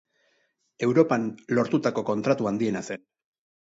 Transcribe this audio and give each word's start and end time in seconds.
Europan 0.87 1.29
lortutako 1.59 2.07
kontratu 2.11 2.53
handiena 2.55 2.87
zen. 2.91 3.09